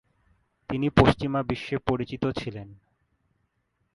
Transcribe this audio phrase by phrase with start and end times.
[0.69, 2.67] তিনি পশ্চিমা বিশ্বে পরিচিত ছিলেন।